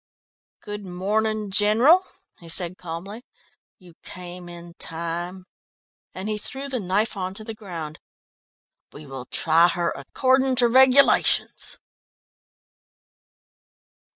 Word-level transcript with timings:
"Good 0.61 0.83
morning, 0.83 1.51
General," 1.51 2.03
he 2.39 2.49
said 2.49 2.75
calmly. 2.79 3.23
"You 3.77 3.93
came 4.01 4.49
in 4.49 4.73
time," 4.79 5.45
and 6.15 6.27
he 6.27 6.39
threw 6.39 6.67
the 6.69 6.79
knife 6.79 7.15
on 7.15 7.35
to 7.35 7.43
the 7.43 7.53
ground. 7.53 7.99
"We 8.91 9.05
will 9.05 9.25
try 9.25 9.67
her 9.67 9.91
according 9.91 10.55
to 10.55 10.67
regulations!" 10.69 11.77